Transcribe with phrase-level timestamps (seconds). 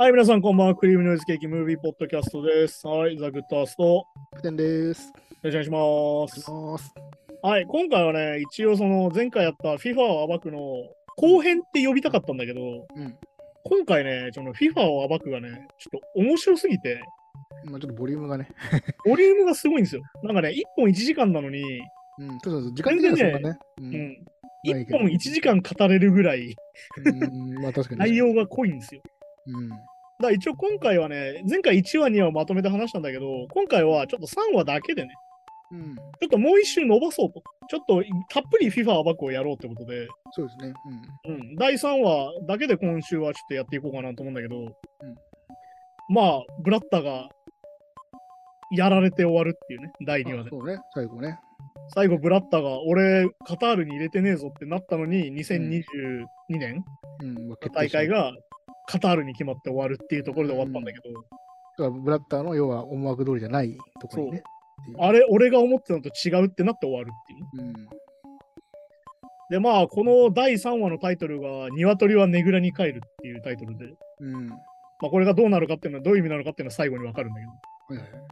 [0.00, 0.76] はい、皆さんこんばんは。
[0.76, 2.86] クリームノイズケーキムービーポッドキャストです。
[2.86, 3.82] はい、ザ・グッドアースト。
[3.82, 4.04] よ
[4.36, 5.12] プテンです。
[5.42, 6.94] ろしくお願いします。
[7.42, 10.60] はい、今回はね、一応その前回やった FIFA を暴くの
[11.16, 13.16] 後編って呼びたかったんだけど、うん。
[13.64, 17.02] 今回ね、その FIFA を暴くがね、ちょっと面白すぎて、
[17.64, 18.48] まあちょっとボリュームがね。
[19.04, 20.02] ボリュームがすごいんですよ。
[20.22, 21.60] なんかね、1本1時間なのに、
[22.20, 22.38] うん。
[22.38, 22.74] そうそうそう。
[22.74, 23.58] 時間的にはそんなね。
[23.78, 23.82] う。
[23.82, 24.24] うんん、
[24.64, 26.54] 1ないけど本1時間語れるぐらい
[27.04, 27.98] うんまあ確かに。
[28.12, 28.16] 内。
[28.16, 29.02] 容が濃いんですよ。
[29.48, 29.68] うん。
[30.20, 35.14] だ一応今回はね、前回1話2話をまとめて話したんだけど、今回はちょっと3話だけでね、
[35.70, 35.94] うん。
[35.94, 37.42] ちょっともう一周伸ばそうと。
[37.68, 40.74] ちょっとたっぷり FIFA 暴くをやろうってことで、そうですね。
[41.26, 44.56] うん、第3話だけで今週はちょっとやっていこうかなと思うんだけど、
[46.08, 47.28] まあ、ブラッタが
[48.72, 50.28] やられて終わるっていうね、第うん。
[50.28, 50.48] 2話で。
[50.48, 50.78] あそうね。
[50.94, 51.38] 最後ね。
[51.94, 56.84] 最後、ブラッタが俺、カタールに入れてねえぞってなったのに、2022年
[57.20, 57.34] うん。
[57.34, 58.32] まあの決定大会が
[58.88, 60.98] カタールに決まって終わるっていうところで終わったんだけ
[61.78, 64.42] ど、ブラッターの要は思惑通りじゃないところにね。
[64.98, 67.66] あれ、俺が思ってたのと違うってなって終わるっていう。
[67.66, 67.88] うん。
[69.50, 74.48] で、まあ、この第3話のタイトルが、鶏はねぐらに帰るっていうタイトルで、うん。
[74.48, 74.56] ま
[75.04, 77.34] あ、これがどうなるかっていうのは、どういう意味なのかっていうのは最後にわかるん。
[77.34, 77.52] だけど。
[77.94, 78.28] はいはいはい。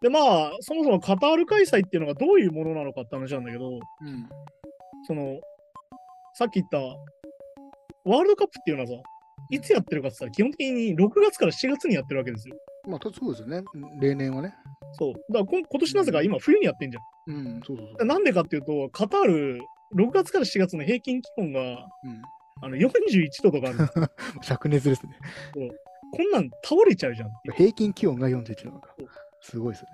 [0.00, 3.44] で、まあ、そもそもカタール開催っていうのがどういうものなのかって話なん。
[3.44, 3.80] だけど、うん。
[5.06, 5.40] その、
[6.34, 6.78] さっき言った、
[8.04, 8.94] ワールドカップっていうのはさ、
[9.50, 12.56] いつやってるかって言ったら、基本的に6月から7月にやってるわけですよ。
[12.88, 13.62] まあ、そうですよね。
[14.00, 14.54] 例年はね。
[14.92, 15.12] そう。
[15.32, 17.34] だから今年なぜか今冬にやってんじゃん。
[17.34, 17.60] うん。
[17.66, 18.04] そうそうそうで。
[18.04, 19.60] なんでかっていうと、カタール、
[19.96, 22.22] 6月から4月の平均気温がうん。
[22.60, 23.86] あの41度とかあるの
[24.42, 25.12] 灼熱ですね。
[26.10, 29.08] こんなん倒れちゃうじゃん平均気温が41なのかそう。
[29.40, 29.88] すごいですよ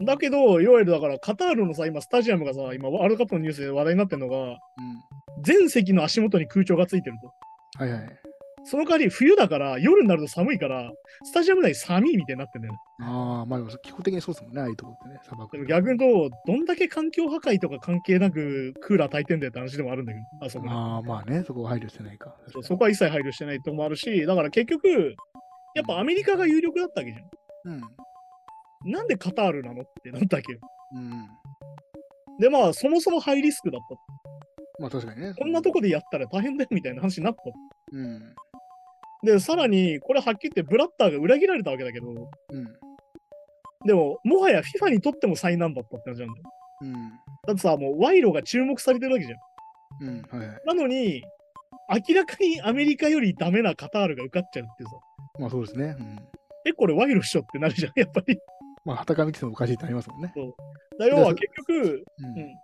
[0.00, 0.06] ね。
[0.06, 4.58] だけど、いわゆるだからカタールのさ、今スタジアムがさ、今ワールドカップのニュースで話題になってるのが、うん。
[5.42, 7.32] 全席の足元に空調がついてると。
[7.78, 8.20] はいはい。
[8.66, 10.90] その代わり冬だから、夜になると寒いから、
[11.22, 12.78] スタジアム内寒いみたいになってんだよね。
[13.00, 15.56] ああ、まあでも基本的にそうですもんね、ああいうとこってね、砂漠。
[15.56, 22.34] でも逆に言うと、どんだけ環境破壊とか関係なくクーラー炊いてんだよって話でもあるんだけど、あそこねああ、まあね、そこは配慮してないか。
[22.48, 24.88] そうそこは一切配慮してないとこもあるし、だから結局、
[25.74, 27.22] やっぱアメリカが有力だったわけじゃ
[27.64, 27.76] うん。
[27.78, 28.92] ん。
[28.92, 30.58] なんでカタールなのってなったわけよ。
[30.94, 31.28] うん。
[32.38, 34.14] で、まあ、そもそもハイリスクだった。
[34.80, 35.34] まあ確かにね。
[35.38, 37.42] こんなとこでやったら大変だよみたいな話になった。
[37.92, 38.34] うん。
[39.24, 42.64] で、さらに、これはっきり言ってブラッターが裏切られたわけだけど、うん。
[43.86, 46.42] でも、もはや FIFA にとっても災難だったって話なんだよ。
[46.82, 46.92] うん。
[47.46, 50.08] だってさ、もう賄賂が注目されてるわけじゃん。
[50.08, 50.22] うん。
[50.22, 50.60] はいはい。
[50.66, 51.22] なのに、
[52.08, 54.96] 明らかにアメリカよりダメなカタールが受かっちゃうっていうさ、
[55.40, 55.96] まあそうですね。
[55.98, 56.18] うん。
[56.66, 58.38] え、これ賄賂っしょってなるじゃん、やっぱり。
[58.84, 60.32] まあ、はたか見ててもおかしいってありますもんね。
[60.98, 62.38] だ要は結局、うん。
[62.38, 62.54] うん、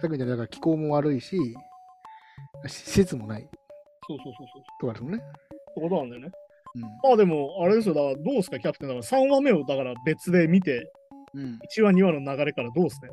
[0.00, 1.36] さっきみたいに、だから気候も悪いし、
[2.66, 3.48] し施設もない
[4.06, 4.62] そうそうそうそう。
[4.80, 5.22] とかですもんね。
[5.72, 6.30] ってことなんだよね。
[6.74, 10.90] うまあでも、あれですよ、だからどうですか、キャプテンだから3話目をだから別で見て、
[11.34, 11.38] ん。
[11.38, 11.58] うん。
[11.68, 13.10] 1話、2話の流れからどうですね。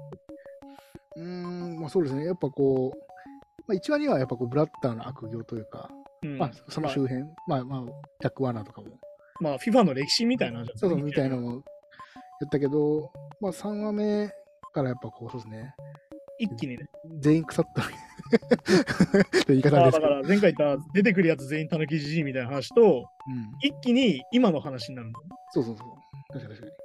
[1.16, 2.26] うーん、まあそうですね。
[2.26, 3.00] やっぱこう、
[3.68, 5.90] まあ一話にはやっぱこう、ブラッターの悪行というか、
[6.24, 7.84] うん、まあその周辺、まあまあ、
[8.20, 8.88] ジャック・ワーナーとかも、
[9.40, 10.78] まあ、FIFA の歴史みたいなじゃん。
[10.78, 11.58] そうそうみたいなのもや
[12.46, 14.30] ったけど、まあ3話目
[14.74, 15.74] からやっぱこう、そうですね。
[16.40, 16.90] 一気にね。
[17.20, 17.82] 全員腐った。
[17.82, 17.94] って
[19.48, 20.00] 言い方あです。
[20.00, 22.82] だから前回言った出てくるやつ全員たぬきじじいみたいな話と、
[23.28, 23.52] うん。
[23.62, 25.36] 一気に今の話になるんだよね。
[25.52, 25.88] そうそうそう。
[26.34, 26.78] 確かに確か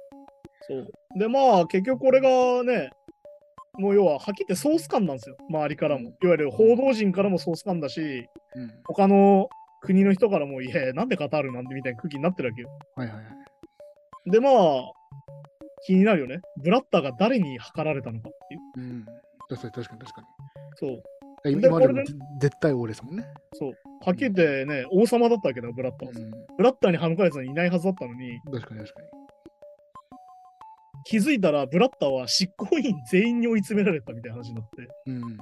[0.67, 0.87] そう。
[1.19, 2.89] で、まあ、結局これがね、
[3.77, 5.37] もう要は、はっきり言ってソース感なんですよ。
[5.49, 6.09] 周りからも。
[6.09, 8.07] いわゆる報道陣からもソース感だし、に。
[8.55, 8.71] うん。
[8.85, 9.49] 他の
[9.81, 12.69] 国の人からも、いや、なんでカタールなんてみたいな空気になってるわけよ。
[12.95, 14.31] はいはいはい。
[14.31, 14.91] で、まあ、
[15.85, 16.39] 気になるよね。
[16.63, 18.87] ブラッターが誰に図られたのかっていう。
[18.87, 19.05] うん。
[19.49, 20.27] 確かに確かに確かに。
[20.75, 21.03] そう。
[21.51, 22.03] 今でもぜ
[22.39, 23.25] 絶対王ですもんね。
[23.53, 23.73] そう。
[24.05, 26.11] はっきり言ってね、王様だったわけだよ、ブラッターは。
[26.15, 26.31] うん。
[26.57, 29.07] ブラッターに歯向かうやつはいないはずだったのに、確かに確かに。
[31.05, 34.87] 気づいたらブラッターは執行委員全員に追い詰められたみたいな話になって。
[35.07, 35.37] うん。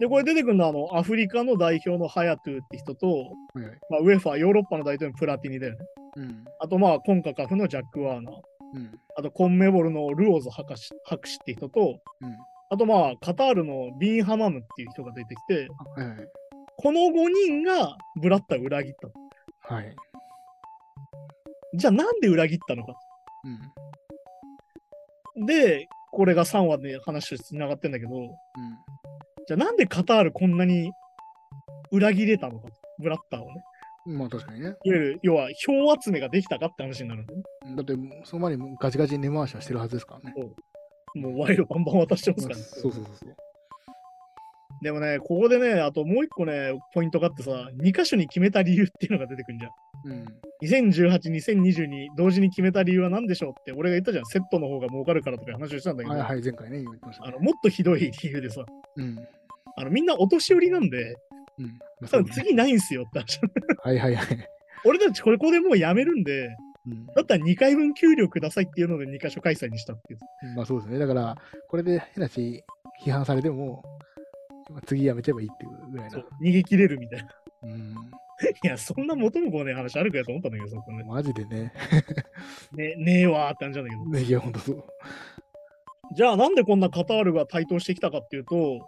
[0.00, 3.78] で、これ出てくるのは、あの、アフリカの代表のハヤトゥーって人と、はいはい。
[3.90, 5.78] まあ、ウェファー、ヨーロッパの代表のプラティニだよね。
[6.16, 6.44] うん。
[6.58, 8.34] あと、まあ、コンカカフのジャック・ワーナー。
[8.74, 8.90] うん。
[9.16, 12.36] あと、コンメボルのルオーズ博士博士って人と、うん。
[12.74, 16.18] あと、まあ、カタールのビン・ハマムっていう人が出てきて、あはいはい。
[16.76, 17.12] この5
[17.48, 18.92] 人がブラッターを裏切っ
[19.68, 19.74] た。
[19.74, 19.94] はい。
[21.74, 22.94] じゃあ、なんで裏切ったのか。
[25.36, 25.46] うん。
[25.46, 28.28] で、これが3話で話としてつながってんだけど、うん。
[29.46, 30.90] じゃあなんでカタールこんなに
[31.92, 33.62] 裏切れたのかと、ブラッターをね。
[34.06, 34.66] まあ確かにね。
[34.66, 35.72] いわゆる、要は票
[36.02, 37.76] 集めができたかって話になるんだよね。
[37.76, 37.94] だって、
[38.24, 40.34] その前にガチガチに根回しはしてるはずですからね。
[41.14, 42.64] もう賄賂バンバン渡してますからね。
[42.64, 43.36] そうそうそうそう。
[44.82, 49.72] でもね、ここでね、あともう一個ね、ポイントがあってさ、2箇所に決めた理由っていうのが出てくるんじゃん。
[50.04, 50.26] うん。
[50.62, 54.26] 2018、2022同時に決めた理由は何でしょうって俺が言ったじゃん。
[54.26, 57.30] セットの方が儲かるからとか話をしたんだけど、はいはい、前回ね、言ってましたね。
[57.30, 58.64] あのもっとひどい理由でさ、
[58.96, 59.18] うん。
[59.76, 61.16] あのみんなお年寄りなんで、
[61.58, 61.66] うん。
[62.00, 63.40] まあね次ないんすよって話。
[63.82, 64.48] はいはいはい。
[64.84, 66.54] 俺たちこれここでもうやめるんで、
[66.86, 70.20] うんだったら2回分給料くださいっていうので2箇所開催にしたっていう。
[70.54, 70.98] まあそうですね。
[70.98, 71.36] だから、
[71.68, 72.62] これで変なし、
[73.02, 73.82] 批判されても、
[74.70, 76.26] まあ次やめちゃえばいいっていうぐらいなそう。
[76.42, 77.28] 逃げ切れるみたいな。
[77.62, 77.94] うん。
[78.62, 81.04] いや、そんな元も子もねえ話あるかよと思ったんだけど、そこね。
[81.04, 81.72] マジでね。
[82.72, 84.10] ねねえわーって感じなんだけど。
[84.10, 84.84] ねいや、ほんとそう。
[86.14, 88.86] じゃあなんでこんなカタールが台頭してきたかっていうと、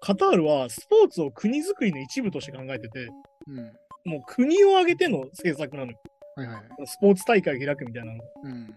[0.00, 3.08] カタールはスポーツを国づくりの一部として考えてて、
[3.46, 3.58] うん。
[3.58, 3.72] うん。
[4.04, 5.98] もう国を挙げての政策なのよ。
[6.36, 6.86] はいはい。
[6.86, 8.20] スポーツ大会を開くみたいなの。
[8.44, 8.74] うん。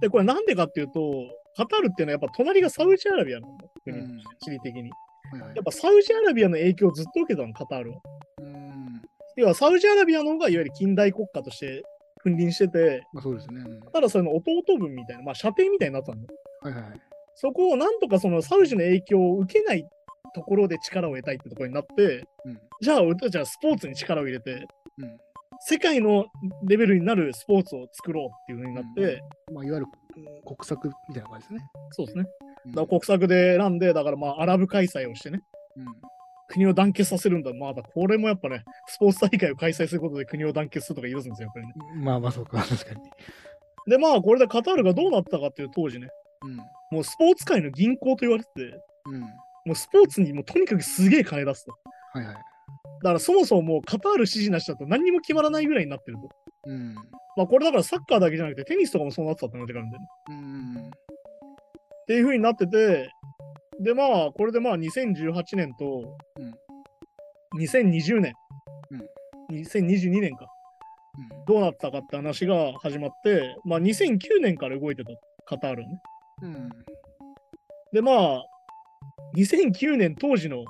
[0.00, 1.12] で、これなんでかっていうと、
[1.56, 3.58] カタールっていうのはやっぱ隣がサウジアラビアなの。
[3.84, 4.90] 国、うん地理的に。
[5.32, 5.64] はいはいやっ。
[5.64, 7.98] ぱサウジアラビアの影響をずっと受けたの、カタールは。
[8.40, 9.02] うん。
[9.36, 11.82] 要はサウジアラビアの方がいわゆる近代国家として
[12.22, 13.60] 君臨してて、まあそうですね。
[13.60, 17.00] うんただそれの弟分みたいな、まあ射程みたいになってたんはいはい。
[17.34, 19.84] そこをなんとかそのサウジの影響を受けない
[20.34, 22.60] ところで力を得たいってところになって、うん。
[22.80, 24.66] じゃあ俺たちはスポーツに力を入れて、
[24.98, 25.18] うん。
[25.60, 26.26] 世界の
[26.64, 29.22] レベルになるスポーツを作ろうっていう風になって、
[29.52, 29.86] まあ、いわゆる
[30.16, 31.60] うん国策みたいな感じですね。
[31.90, 32.24] そうですね。
[32.64, 35.40] うんだから国策で選んで、だからまあアラブ開催をしてね、
[36.48, 37.52] 国を団結させるんだ。
[37.54, 41.72] まあだこれもやっぱね、スポーツ大会を開催することで国を団結するとか言い出すんですよ、やっぱりね。
[41.96, 42.04] うん。
[42.04, 43.00] まあまあそうか、確かに。
[43.86, 46.08] でまあこれでカタールがどうなったかっていう当時ね、
[46.44, 46.56] うん。
[46.90, 49.20] もうスポーツ界の銀行と言われてて、うん。
[49.20, 49.28] も
[49.72, 51.72] うスポーツにもうとにかくすげえ金出すと。
[52.12, 52.36] はいはい。
[53.02, 56.28] だからそもそももうカタール支持なしだと何にも決まらないぐらいになってると。
[56.66, 56.94] うん。
[57.36, 60.08] まあこれだからサッカーだけじゃなくてテニスとかもそうなってたって話があるんだよね。
[60.28, 60.86] うん。
[60.86, 60.90] っ
[62.06, 63.10] ていう風になってて、
[63.80, 66.18] でまあこれでまあ2018年と
[67.56, 68.34] 2020年、
[69.50, 70.46] 2022年か、
[71.46, 75.10] どうなったかって話が始まって、まあ2009年から動いてた、
[75.46, 76.02] カタールはね。
[76.42, 76.54] うん。
[76.54, 76.70] うん。
[77.92, 78.44] でまあ、
[79.36, 80.64] 2009年当時の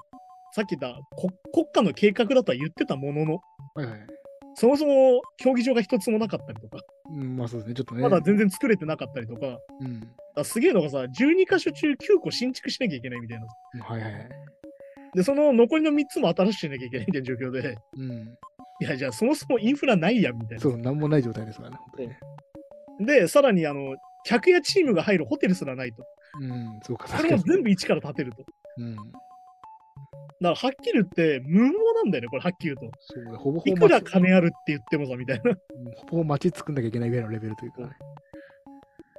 [0.53, 3.41] さっき言った国国家の計画だとは言ってたものの、
[3.75, 4.07] はいはい。
[4.55, 7.75] そもそも競技場が一つもなかったりとか、うん、まあそうですね。
[7.75, 8.03] ちょっとね。
[8.03, 10.09] まだ全然作れてなかったりとか、うん。
[10.35, 11.09] らすげえのがさ、12
[11.49, 13.47] 箇所中9個新築しなきゃいけないみたいな。
[13.85, 14.29] はいはいはい。
[15.15, 18.37] で、その残りの3つも新しくしなきゃいけないみたいな状況で、うん。
[18.81, 20.61] いや、じゃあそもそもインフラないやんみたいな。
[20.61, 22.19] そう、なんもない状態ですからね、本当にね。
[23.01, 26.05] で、さらにあの、客やチームが入るホテルすらないと。
[26.41, 27.39] うん、そうか、それも。
[27.39, 28.45] 全部一から建てると。
[28.79, 28.97] うん。
[30.41, 32.99] だからはっきり言って無謀なんだよね、これはっきり言うと。
[33.01, 35.51] そうだ、ほぼほいぼくら金あるって言ってもさ、みたいな。
[35.51, 35.57] うん
[36.11, 37.91] ほぼ街作んなきゃいけないぐらいのレベルというか。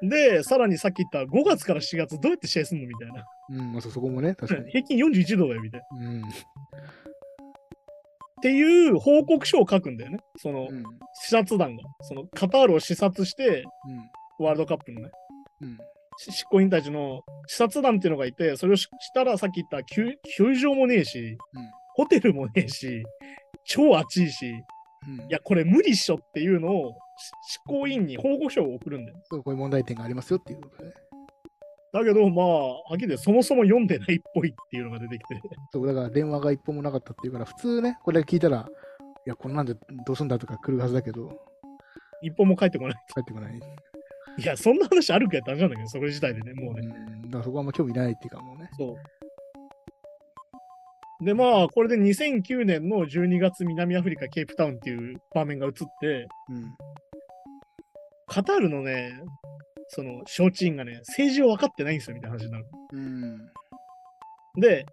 [0.02, 2.88] で、さらにさっき言った5月から7月どうやって試合すんの？
[2.88, 3.24] みたいな。
[3.50, 4.72] うん、まあそこもね、確かに。
[4.74, 6.08] 平均41度だよ、みたいな。
[6.08, 6.22] うん。
[6.24, 6.24] っ
[8.42, 10.18] ていう報告書を書くんだよね。
[10.38, 10.78] そのうん。
[10.78, 10.84] うん。
[11.14, 11.84] 視察団が。
[12.02, 13.64] そのカタールを視察して、
[14.40, 15.12] ワールドカップのね、
[15.62, 15.78] うん。
[16.18, 21.38] し執行員たちの視察団っていうのがいて、それをししたらさっき言った球球場もねえし、
[21.96, 23.04] ホテルもねえし、
[23.66, 24.52] 超暑いし、い
[25.08, 25.28] うん。
[25.30, 29.18] や、これ無理っしょっていうのをし執行委員に報告書を送るんだよ。
[29.24, 30.94] そう、こういう問題点がありますよっていうことでね。
[31.94, 35.42] だけど、まあ、はっきそもそも読んでないっぽいっていうのが出てきて、
[35.74, 38.68] そう、だから電話が一本もなかったっていうから、普通ね、これ聞いたら、
[39.26, 39.76] いや、こんなんで
[40.06, 41.30] どうすんだとか来るはずだけど、
[42.22, 42.96] 一本も帰ってこない。
[43.14, 43.60] 帰ってこない。
[44.38, 46.88] いや、そんな話あるかやった話なんだけど、それ自体でね、もうね。
[46.88, 47.22] うん。
[47.24, 48.70] だからそこはあんま興味ないっていうか、もうね。
[48.78, 48.96] そう。
[51.26, 56.76] で、まあ、これで2009年の12月、南アフリカ、ケープタウンっていう場面が映って、うん。
[58.28, 59.14] カタールのね、
[59.90, 62.66] その、招致員がね、政治を分かってないんですよ、みたいな話になる。
[62.94, 63.52] うん。
[64.60, 64.86] で、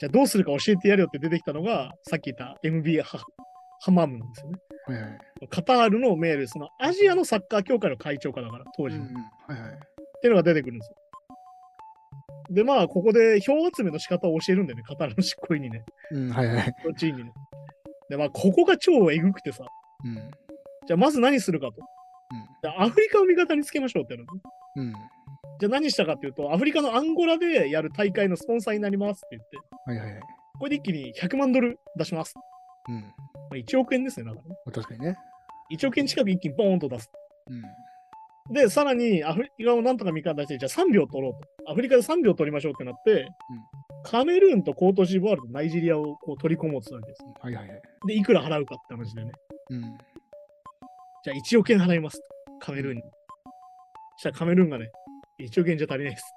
[0.00, 3.02] じゃあどうするか教えてやるよって出てきたのが、さっき言った MB
[3.80, 4.58] ハハマムなんですよね。
[4.86, 5.48] はいはい。
[5.48, 9.04] カタールのメール、そのアジアのサッカー協会の会長かだから、当時の。
[9.04, 9.14] うん。
[9.14, 9.72] はいはい。
[9.72, 9.76] っ
[10.20, 10.96] ていうのが出てくるんですよ。
[12.50, 16.74] で、まあ、ここで票集めの仕方を教えるんだよね、カタールの執行員にね、うん、はいはい。
[16.84, 17.32] 招致員にね。
[18.08, 19.64] で、まあ、ここが超えぐくてさ、
[20.04, 20.14] うん。
[20.86, 21.74] じゃあまず何するかと。
[22.62, 24.26] じゃあアフリカを味方につけましょうってなる。
[24.76, 24.92] うん。
[25.60, 30.22] じゃあ何したかっていうと、アフリカのアンゴラでやる大会のスポンサーになりますって言って、はいはいはい。
[30.58, 32.34] これで一気に100万ドル出します。
[32.88, 33.04] うん。
[33.50, 34.56] まあ、1億円ですね、だからね。
[34.64, 35.16] まあ、確かにね。
[35.72, 37.10] 1億円近く一気にボーンと出す。
[37.48, 38.54] うん。
[38.54, 41.70] で、さらにアフリカをなんとか味方にして、じゃあ3秒取ろうと。
[41.70, 43.28] アフリカで3秒取りましょうってなって、
[44.04, 47.24] カメルーンとコートジボワールとナイジェリアをこう取り込もうとするわけです。
[47.40, 47.82] はいはいはい。
[48.06, 49.32] で、いくら払うかって話でね。
[49.70, 49.82] うん。
[49.82, 52.24] じゃあ1億円払いますと。
[52.60, 53.02] カメルーンに。
[53.02, 53.08] そ
[54.18, 54.90] したらカメルーンがね、
[55.40, 56.34] 1億円じゃ足りないです。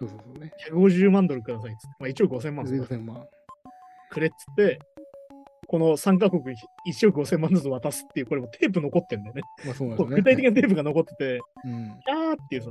[0.00, 0.52] そうそうそうね。
[0.68, 1.86] 150万ドルくださいっつって。
[2.00, 3.24] まあ1億5000万です1500万。
[4.10, 4.78] くれっつって、
[5.72, 9.42] この3カ国1億5000万ずつ渡すっていう、これもテープ残ってんだよね。
[9.64, 10.16] まあそうですよね。
[10.16, 11.98] 具体的なテープが残ってて、うん。
[12.06, 12.70] キャーっていうさ。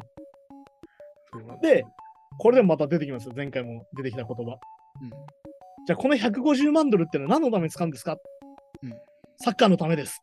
[1.63, 1.83] で、
[2.37, 3.33] これでもまた出てきますよ。
[3.35, 4.43] 前回も出てきた言葉。
[4.43, 5.09] うん。
[5.87, 8.17] じゃあこの150万ドルってのは何のために使うんですか、
[8.83, 8.93] うん
[9.43, 10.21] サッカーのためです。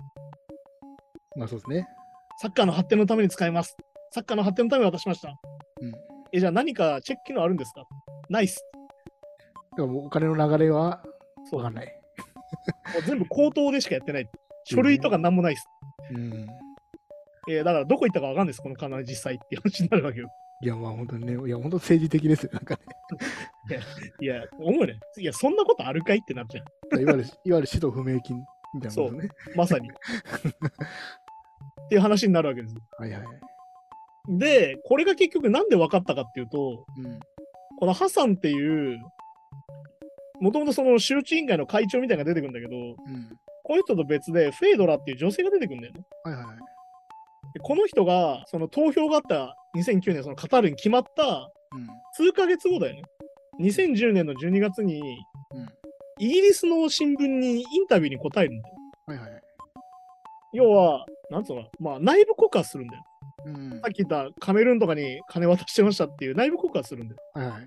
[1.36, 1.88] まあそうですね。
[2.40, 3.76] サッカーの発展のために使います。
[4.12, 5.34] サッカーの発展のために渡しました。
[5.80, 5.92] うん。
[6.32, 7.82] え、じゃあ何かチェック機能あるんですか？
[8.30, 8.64] ナイス。
[9.72, 11.02] だからもうお金の流れは
[11.50, 11.60] そう。
[11.60, 11.97] もわかんない。
[12.98, 14.28] う全部口頭でしかやってない。
[14.64, 15.68] 書類とか何もないです。
[16.12, 16.46] うん。
[17.50, 20.28] えーだからどこ行ったかわかんないです、この金実際って話になるわけよ。
[20.60, 22.50] いや、まあ本当にね、いや、本当政治的ですよ。
[22.52, 22.78] なんか
[24.20, 24.98] いや、思うね。
[25.16, 26.96] いや、そんなことあるかいってなっちゃう。
[26.96, 29.54] ね、いわゆる、いわゆる使途不明金みたいなものですね。
[29.54, 29.88] まさに。
[29.88, 29.92] っ
[31.88, 32.74] ていう話になるわけです。
[32.98, 33.22] はいはい。
[34.28, 37.20] で、これが結局なんで分かったかっていうと、うん。
[37.78, 38.98] このハサンっていう、
[40.40, 43.28] もともとその周知委員会の会長みたいなのが出てくるんだけど、うん。
[43.64, 46.00] この人と別でフェードラっていう女性が出てくるんだよね。
[46.24, 46.44] はいはい
[47.62, 51.88] この人が、その投票があった2009年、そのカタールに決まったうん。
[52.12, 53.02] 数ヶ月後だよね。
[53.60, 55.68] 2010年の12月に、うん。
[56.18, 58.74] イギリスの新聞にインタビューに答えるんだよ。
[59.06, 59.40] はいはい。
[60.52, 61.64] 要は、なんつうの？
[61.80, 63.02] まあ内部告発するんだよ。
[63.46, 63.70] うん。
[63.80, 67.20] さっき言ったカメルーンとかに金渡してましたっていう内部告発するんだよ。
[67.34, 67.66] はいはい。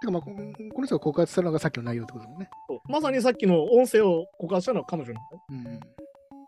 [0.00, 2.50] ててかまあ、ここの人が告発したのがさっきの内容ってことですもんね。
[2.68, 5.42] そうまさにさっきの音声を告発したのは彼女なんだよ。
[5.50, 5.80] うん。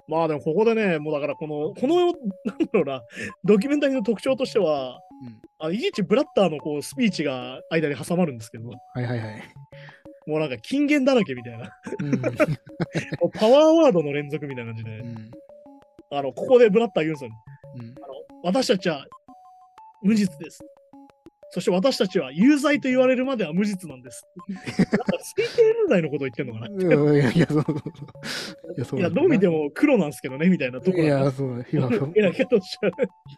[0.09, 3.03] まあでもここでね、もうだからこの、この、なんだろうな、
[3.45, 5.41] ドキュメンタリーの特徴としては、うん。
[5.59, 9.43] あいちいちブラッターのこうスピーチが間に挟まるんですけど、もはいはいはい。
[10.27, 12.21] うなんか金言だらけみたいな、うん。
[13.33, 15.31] パワーワードの連続みたいな感じで、うん。
[16.11, 17.37] あの、ここでブラッター言うんですよ、ね。
[17.77, 17.95] うん。
[18.45, 19.07] 私たちは
[20.03, 20.61] 無実です。
[21.55, 24.27] そして私たちは有罪と言われるまでは無実なんです。
[24.49, 24.65] なんか
[25.37, 26.67] 推定無罪のことを言ってんのかな？
[26.67, 29.01] いやいや、そうそうそう。
[29.01, 31.67] いや、どう見ても黒なんですけどね、みたいなところいや、そう。
[31.71, 31.91] いや。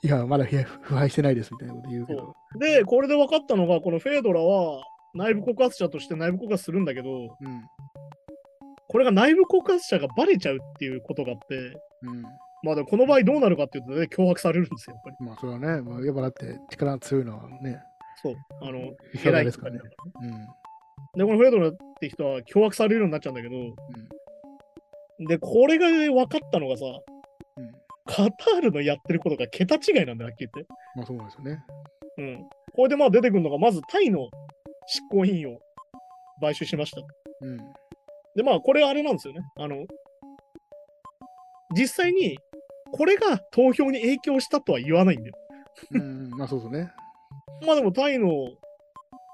[0.02, 2.35] いやまだ腐敗してないですみたいなこと言うけど。
[2.61, 7.28] で、これで分かったのが、このフェードラは内部告発者として内部告発するんだけど、うん。
[8.87, 11.56] これが内部告発者がバレちゃうっていうことがあって、
[12.02, 12.23] うん。
[12.62, 15.16] まあでもこの場合どうなるかっていうとね、脅迫されるんですよ、やっぱり。
[15.26, 17.83] まあ、それはね、まあ、やっぱだって力が強いのはね、
[18.25, 18.37] そう。
[18.62, 18.78] あの、
[19.14, 19.81] 偉偉いいですからね。
[20.23, 20.31] うん。
[21.19, 23.54] で、このフェードラって人は脅迫されるようになっちゃうんだけど、
[25.28, 26.85] で、これが分かったのがさ、
[27.57, 27.64] うん。
[27.64, 27.73] うん。
[28.07, 30.73] カタールのやってることが桁違いなんだよ、はっきり言って。
[30.97, 31.62] まあ、そうなんですよね。
[32.16, 32.49] うん。
[32.75, 34.31] これでまあ出てくるのが、まずタイの
[34.87, 35.59] 執行委員を
[36.40, 37.02] 買収しました。
[37.43, 37.59] うん。
[38.37, 39.40] で、まあ、これあれなんですよね。
[39.57, 39.85] あの、
[41.76, 42.38] 実際に、
[42.93, 45.35] これが投票に影響したとは言わないんだよ。
[45.93, 46.90] うん、まあ、そうですね。
[47.67, 48.29] まあでも、タイの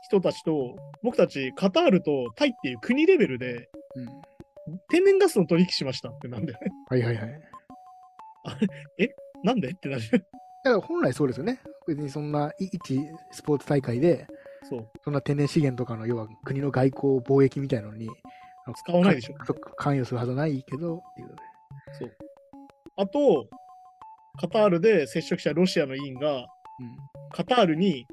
[0.02, 4.06] 人たちと、僕たち、カタールとタイっていう国レベルで、うん。
[4.88, 6.70] 天然ガスの取引しましたってなんだよね。
[6.88, 7.40] はいはいはい。
[9.42, 9.70] なんで？
[9.70, 10.02] ってなる。
[10.10, 11.60] だから本来そうですよね。
[11.86, 14.26] 別にそんない一スポーツ大会で、
[14.68, 14.90] そう。
[15.02, 18.08] そんな天然資源とかの要は国の外交貿易みたいなのに
[18.76, 21.42] 使わないでしょか関与するはずはないけどっていうので。
[21.98, 22.16] そう。
[22.96, 23.48] あと、
[24.38, 26.46] カタールで接触したロシアの委員が、うん。
[27.32, 28.06] カタールに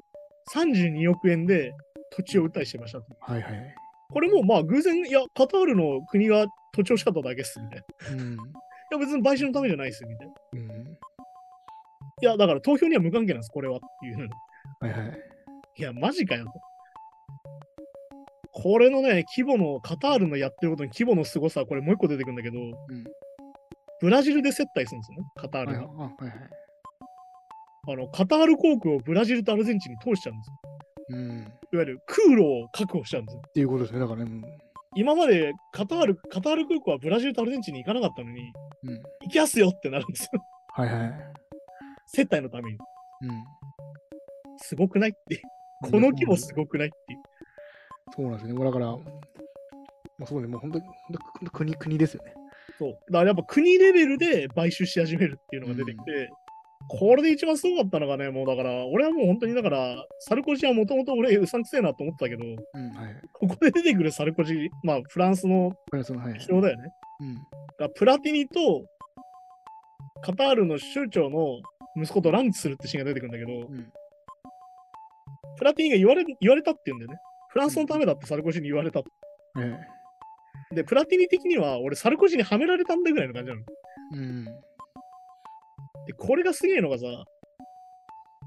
[0.54, 1.72] 32億円で
[2.10, 3.06] 土地を売ったりしてましたと。
[3.20, 3.74] はいはいはい。
[4.10, 8.16] これもまあ偶然、いや、カタールの国が土地をしかっただけっす、みたいな。
[8.16, 8.36] いうん。
[8.90, 10.32] や、別に買収のためじゃないっす、みたいな。
[10.54, 10.98] うん。
[12.20, 14.28] いや、だから投票には無関係なんです、これはっていう。
[14.80, 15.18] はいはい。
[15.76, 16.52] いや、マジかよと。
[18.52, 22.72] これのね、規模の、カタールのやってることに規模の凄さ、これもう一個出てくるんだけど、うん。
[24.00, 25.86] ブラジルで接待するんですよね、カタールが。
[25.86, 26.32] はいはい。
[27.90, 30.56] あの、カタール航空をブラジルとアルゼンチンに通しちゃうんですよ。
[31.10, 31.40] うん。
[31.40, 33.42] っいわゆる空路を確保しちゃうんですよ。
[33.54, 34.00] ていうことですね。
[34.00, 34.42] だからね。
[34.94, 38.52] 今までカタール、カタール空港はブラジルとアルゼンチンに行かなかったのに、
[38.84, 38.90] うん。
[38.90, 39.02] うん。
[39.22, 40.42] 行きやすよってなるんですよ。
[40.74, 41.12] はいはい。
[42.06, 42.78] 接待のために。
[43.22, 43.44] うん。
[44.58, 45.40] すごくないって。
[45.82, 47.20] この規模すごくないっていう。
[48.14, 48.54] そうなんですよね。
[48.54, 48.86] もうだから、
[50.18, 50.94] まあ、そうね、もう本当に本
[51.38, 52.34] 当に国、国ですよね。
[52.78, 52.92] そう。
[52.92, 56.30] だからやっぱ国レベルで買収し始めるっていうのが出てきて、
[56.88, 63.16] これで一番すごかったのがね、もうだから、俺はもう本当にだから、サルコジはもともと俺うさんくせえなと思ってたけど、うん、はい。
[63.32, 66.38] ここで出てくるサルコジ、まあフランスのこれはその、はい。
[66.38, 66.90] 人だよね。
[67.20, 67.34] うん。
[67.34, 67.44] だか
[67.80, 68.84] らプラティニと
[70.22, 71.60] カタールの州長の
[71.96, 73.92] 息子とランチするってシーンが出てくるんだけど、うん。
[75.58, 77.18] プラティニが言われ言われたって言うんだよね。
[77.50, 79.10] フランスのためだってサルコジに言われたと。
[79.54, 80.74] はい。
[80.74, 83.62] で、プラティニ的には俺サルコジにはめられたんだぐらいの感じなの。
[84.12, 84.46] うん。
[86.06, 87.04] で、これがすげえのがさ、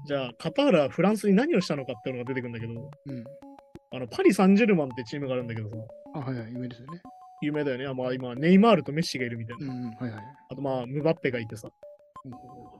[0.06, 3.24] じゃあカタールはフランスに何をしたのかっていうのが出てくるんだけど、うん。
[3.94, 5.76] あのパリ・サンジェルマンってチームがあるんだけどさ、
[6.14, 7.00] あ、はいはい、有名ですよね。
[7.42, 7.94] 有名だよね。
[7.94, 9.74] まあ今、ネイマールとメッシがいるみたいな。
[9.74, 10.22] うん、はいはい。
[10.50, 11.68] あとまあ、ムバッペがいてさ。
[12.24, 12.32] うん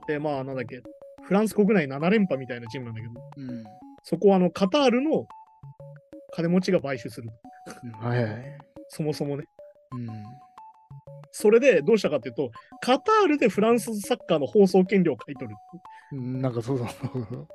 [0.05, 0.81] で、まあ、なんだっけ、
[1.23, 3.63] フランス国内7連覇みたいなチームなんだけど、うん。
[4.03, 5.25] そこはあの、カタールの
[6.33, 7.29] 金持ちが買収する。
[7.83, 8.57] うんはいはい。
[8.89, 9.45] そもそもね。
[9.93, 10.07] うん。
[11.35, 15.55] それでどうしたかっていうと、カタールでフランスサッカーの放送権料を買い取る。
[16.13, 16.87] うんなんかそうそう。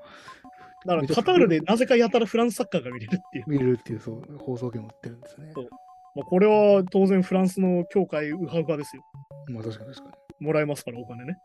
[0.84, 3.44] だからカタールでなぜかやたらフランスサッカーが見れるっていう。
[3.46, 5.52] 見れるっていう、そう、放送権を持ってるんですね。
[5.54, 5.68] そう
[6.16, 9.02] まあ、これは当然フランスの協会ウハウハですよ。
[9.50, 11.38] まあ確かに確かもらえますから、お金ね。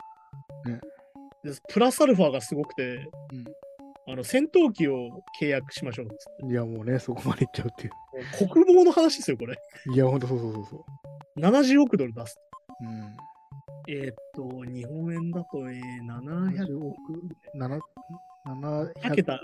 [0.66, 0.80] ね
[1.44, 2.84] でプラスアルファがすごくて、
[3.32, 3.46] うん
[4.06, 6.52] あの戦闘機を契約しましょう。
[6.52, 9.56] いやもうね、そこまでいっちゃうっていもう国防の話ですよ、これ。
[9.88, 9.94] う。
[9.94, 10.86] いや、ほんとそうそうそうそ
[11.38, 12.38] 70億ドル出す。
[12.82, 12.86] う。
[12.86, 13.18] うん。
[13.90, 16.96] えーっと、日本円だと、えー、700 70億、
[17.56, 17.80] 7、
[18.48, 19.40] 700 2桁、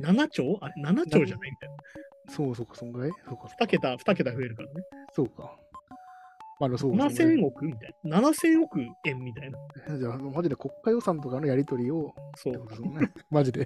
[0.00, 0.58] 7兆？
[0.60, 1.76] あれ ?7 兆じゃないんだよ。
[2.28, 3.10] そうそうか、そんぐらい？
[3.28, 4.74] そうか、2桁、2桁増えるからね。
[5.12, 5.56] そうか。
[6.58, 8.18] まあ、そうそんぐらい7000億みたいな。
[8.20, 9.98] 7000億円みたいな。
[9.98, 13.12] じゃあ、マジで国家予算とかのやり取りを、そうね。
[13.30, 13.64] マジで。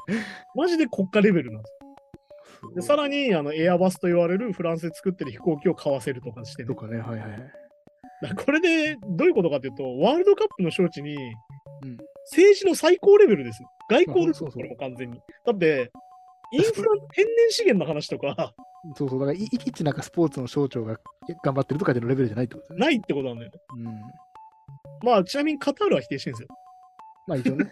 [0.57, 1.75] マジで国家レベルなんです。
[2.75, 6.75] でさらに、あの、エアバスと言われるフランスで作ってる飛行機を買わせるとかしてねと。
[6.75, 7.53] かね、はいはい
[8.45, 11.99] これでどういうことかというと、ワールドカップの招致に、うん
[12.31, 13.69] 政治の最高レベルですよ。
[13.89, 15.21] 外交ですこれも完全に。
[15.45, 15.91] だって、
[16.53, 18.53] インフラ、天然資源の話とか、
[18.97, 20.99] そうそう、だからい、い一なんかスポーツの省庁が
[21.43, 22.81] 頑張ってるとかでのレベルじゃないってことね。
[22.81, 23.59] ないってことなんだよね。
[23.79, 24.01] うん。
[25.03, 26.49] まあ、ちなみにカタールは否定してるんですよ。
[27.27, 27.65] まあ一応ね。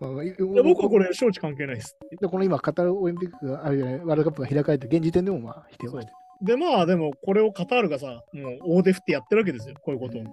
[0.56, 1.96] ま僕はこれ、招致関係ないです。
[2.20, 6.12] でこの今、カタールオリンピックがあるい、ワールドカップが開かれて、現時点でもまあ否定はして
[6.42, 10.22] で、まあ、でも、これをカタールがさ、もう大手振ってやってるわけですよ、こういうことを。
[10.22, 10.28] る。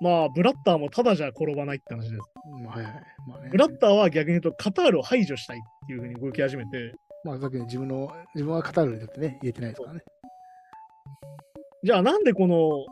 [0.00, 2.30] まあ、ブラッターもただじゃ転ばないって話です。
[2.46, 3.02] うん、はいはい。
[3.26, 3.48] まあね。
[3.50, 10.02] ブラッターは逆に言うと、カタールを排除したいっていうふうに動き始めて、まあさっきの自分の、自分はカタールでってね、言えてないですからね。
[11.82, 12.86] じゃあなんでこの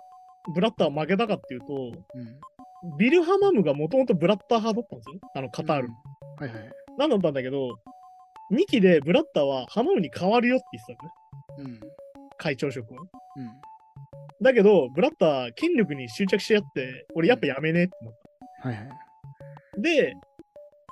[0.55, 1.67] ブラッター負けたかっていうと、
[2.15, 2.97] うん。
[2.99, 5.21] ビルハマムがもともとブラッター派だったんですよ。
[5.35, 5.89] あのカタール。
[5.89, 5.93] うん。
[6.47, 6.71] はいはい。
[6.99, 7.79] なんだったんだけど、
[8.53, 10.95] 2期でブラッターはハマムに変わるよって言って
[11.57, 11.81] たのね。
[11.81, 11.91] うん。
[12.37, 12.97] 会長職を。
[12.97, 13.07] うん。
[14.43, 18.15] だけど、ブラッター権力に執着し合って、俺やっぱやめねえってなっ
[18.63, 18.89] はいはい。
[19.77, 19.81] た。
[19.81, 20.15] で、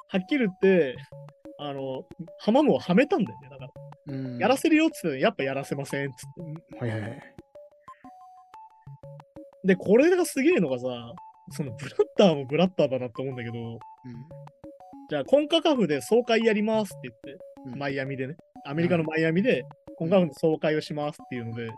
[0.09, 0.97] はっきり言って、
[1.59, 2.05] あの、
[2.39, 3.49] ハマムをはめたんだよね。
[3.51, 3.71] だから、
[4.15, 4.39] うん。
[4.39, 6.79] やらせるよって言ってたのにやっぱやらせませんっつって。
[6.79, 7.21] はいはいはい。
[9.65, 10.87] で、これがすげえのがさ、
[11.51, 13.79] そのブラッターもブラッターだなと思うんだけど、うん。
[15.11, 19.65] じゃあ、コンカカフで総会やりますって言って、うんマイアミでね、アメリカのマイアミで、
[19.97, 21.73] コンカカフで総会をしますっていうので、いわ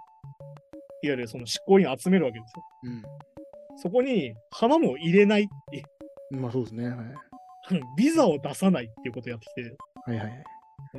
[1.03, 2.63] ゆるその執行員を集めるわけですよ。
[3.77, 5.83] そこに、ハマムを入れないって。
[6.31, 6.89] まあそうですね。
[6.89, 6.97] はい。
[7.97, 10.45] ビザを出さないっていうことをやってきて、はいはい。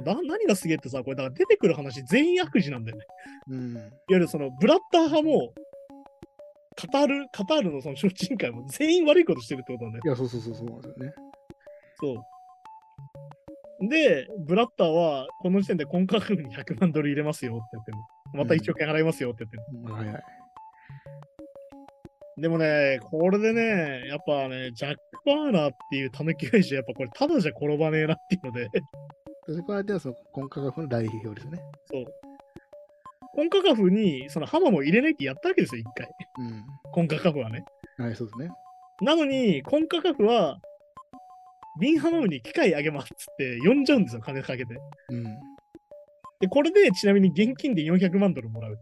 [0.04, 3.06] だ何がすげえってさ、これだから出てくる話全員悪事なんだよね。
[3.50, 3.76] うん。
[3.76, 5.54] いわゆるそのブラッター派も、
[6.76, 10.04] カタール、カタールのその招致委員会も全員悪いことしてるってことなんだよ。
[10.06, 11.14] いや、そうそうそうそうなんですよね。
[12.00, 12.16] そう。
[13.90, 18.04] で、ブラッターは、この時点でコンカクフに100万ドル入れますよって言ってるの。
[18.34, 20.16] また1億円払いますよって言ってるうんはいはい。
[22.38, 22.42] の。
[22.42, 28.70] でもね、これでね、やっぱね、ジャック・バーナーっていうたぬき親父はやっぱこれただじゃ転ばねえなっていうので、
[29.48, 31.60] そこはではそのコンカカフの代表ですね。
[31.92, 32.06] そう。
[33.36, 36.08] コンカカフにそのハマも入れないってやったわけですよ、一回。
[36.92, 37.66] コンカカフはね。
[38.00, 38.06] うん。
[38.06, 38.50] はい、そうですね。
[39.02, 40.60] なのに、コンカカフは、
[41.80, 44.76] ビンハマムに機械あげますっつって呼んじゃうんですよ、金かけて。
[45.10, 45.24] うん。
[46.40, 48.78] で、これでちなみに現金で400万ドルもらう。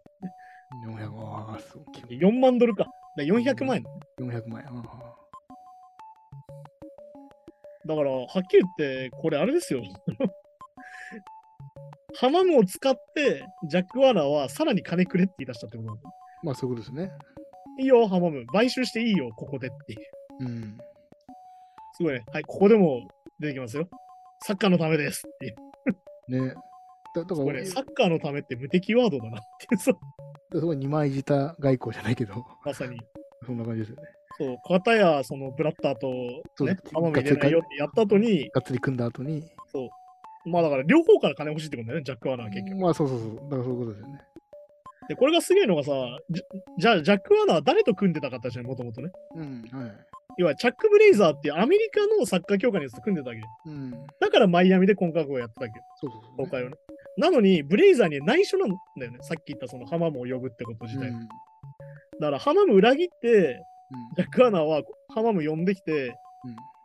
[0.86, 1.84] 400万、そう。
[2.10, 2.86] 4万ドルか。
[2.86, 3.84] だから400万円。
[4.20, 4.68] 400万円。
[7.88, 9.84] だから、はっきり言って、これあれですよ。
[12.20, 15.98] ハマムを使って、ジャック・ワーナーはさらに金くれって言い出したってこと
[16.44, 17.12] まあそういうことですね。
[17.80, 18.46] いいよ、ハマム。
[18.48, 20.00] 買収していいよ、ここでっていう。
[20.42, 20.78] うん。
[21.94, 22.24] すごいね。
[22.32, 23.08] はい、ここでも
[23.40, 23.88] 出てきますよ。
[24.44, 26.48] サッカーのためですっていう。
[26.48, 26.54] ね。
[27.14, 29.98] だだかこれ、ら、サッカーのためって無敵ワードだなってそう
[30.60, 33.00] すごい二枚舌外交じゃないけど、まさに。
[33.46, 34.04] そんな感じですよね。
[34.38, 39.52] そう、片やそのブラッターと、ねそうで、すハマム入れないよってやった後に、がっつり組んだ後に、
[40.46, 42.82] まあだから両方から金欲しいってことだよね、ジャック・ワーナーは結局。
[42.82, 43.36] まあそうそうそう。
[43.36, 44.22] だからそういうことですよね。
[45.08, 45.92] で、これがすげえのがさ、
[46.30, 46.44] じ
[46.78, 49.12] じゃあ、ジャック・ワーナーは誰と組んでたかったじゃん、もともとね。
[49.36, 49.62] うん。
[49.72, 49.92] はい。
[50.38, 53.48] 要は、チャック・ブレイザーっていうアメリカのサッカー協会のやつと組んでたわけで。
[53.66, 53.92] うん。
[53.92, 56.76] だからマイアミで婚活をやってたわけよ、そうそうそう、公開をね。
[57.18, 59.18] なのに、ブレイザーには内緒なんだよね。
[59.22, 61.10] さっき言ったそのハマムを呼ぶってこと自体。
[61.10, 61.28] うん。
[61.28, 61.28] だ
[62.20, 64.84] から、ハマム裏切って、うんジャック・ワーナーは
[65.14, 66.16] ハマム呼んできて、うん。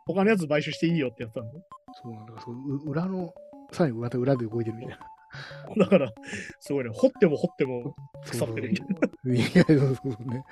[0.07, 1.63] 他のやつ買収していいよってやってたんだよ。
[2.03, 2.33] そうなんだ。
[2.41, 3.33] そうう裏の、
[3.71, 4.99] さらにまた裏で動いてるみたいな。
[5.77, 6.11] だから、
[6.59, 7.95] すごいね、掘っても掘っても
[8.25, 8.87] 腐ってるみたい
[9.23, 9.33] な。
[9.35, 10.43] いや、そうね。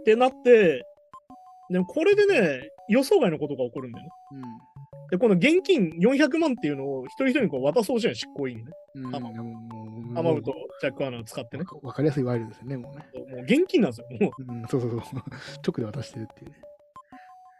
[0.00, 0.84] ってなって、
[1.70, 4.10] でもこれでね、予想外のことが起こるんだよね。
[5.10, 8.72] で、この現金400万っていうのを一人一人にこう渡そうじゃん、執行委員にね。
[8.96, 9.14] うん。
[10.18, 11.64] アマウとジャック・アナを使ってね。
[11.82, 13.04] わかりやすいワイルドですよね、もうね。
[13.30, 14.06] もう現金なんですよ。
[14.20, 15.00] もううん、そうそうそう。
[15.66, 16.56] 直で渡してるっていうね。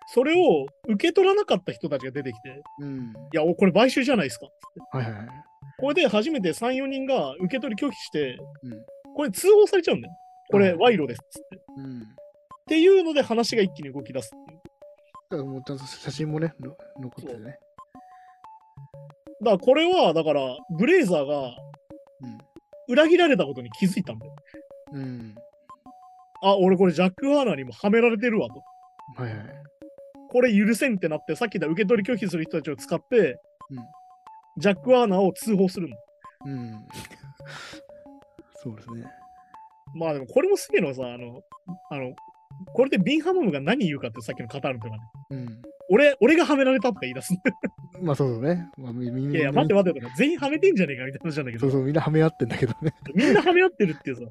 [0.06, 3.12] それを受け取らなかった人たちが出てきて、いうん。
[3.32, 4.46] や、おこれ買収じゃないですか。
[4.92, 5.28] はいはいはい。
[5.78, 8.84] これで初めて3、4人が受け取り拒否して、うん。
[9.14, 10.14] これ通報されちゃうんだよ。
[10.50, 11.56] これ、うん賄賂ですっつって。
[11.56, 12.02] っうん。
[12.66, 14.60] ていうので話が一気に動き出すっていう。
[15.30, 17.58] だからもう写真もね、の残っててね。
[19.42, 21.56] だからこれは、だから、ブレイザーが
[22.88, 24.36] 裏切られたことに気づいたんだよ。
[24.92, 25.00] うん。
[25.00, 25.34] うん。
[26.42, 28.62] あ、俺これジャック・ワーナーにもはめられてるわと。
[29.22, 29.46] はいはい。
[30.30, 33.38] これ許せんってなって、さっき言った受け取り拒否する人たちを使って、
[33.70, 33.78] うん
[34.58, 35.96] ジャック・ワーナーを通報するの。
[36.46, 36.86] うん。
[38.62, 39.04] そうですね。
[39.94, 41.42] まあでもこれもすげえのはさ、あの、
[41.90, 42.14] あの、
[42.72, 44.98] これでビンハムムが何言うかってさっきのカタールとかね。
[45.30, 45.62] うん。
[45.90, 47.34] 俺、俺がはめられたとか言い出す。
[48.00, 48.68] まあそうそうね。
[48.78, 52.94] まあ、みみんいやいや、待って待ってとか、全員はめてんじゃねえかみたいな話なんだけど、そうそう、みんなはめ合ってんだけどね。
[53.14, 54.22] みんなはめ合ってるっていうさ。